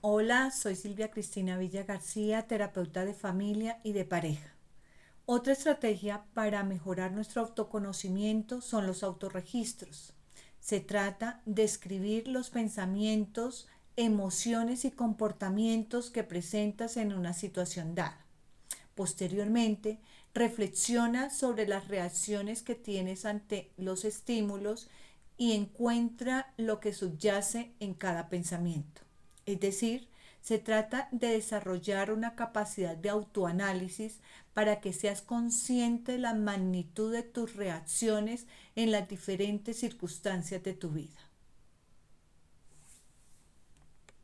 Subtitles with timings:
[0.00, 4.54] Hola, soy Silvia Cristina Villa García, terapeuta de familia y de pareja.
[5.26, 10.14] Otra estrategia para mejorar nuestro autoconocimiento son los autorregistros.
[10.60, 13.66] Se trata de escribir los pensamientos,
[13.96, 18.24] emociones y comportamientos que presentas en una situación dada.
[18.94, 19.98] Posteriormente,
[20.32, 24.88] reflexiona sobre las reacciones que tienes ante los estímulos
[25.36, 29.07] y encuentra lo que subyace en cada pensamiento.
[29.48, 30.10] Es decir,
[30.42, 34.20] se trata de desarrollar una capacidad de autoanálisis
[34.52, 40.74] para que seas consciente de la magnitud de tus reacciones en las diferentes circunstancias de
[40.74, 41.27] tu vida.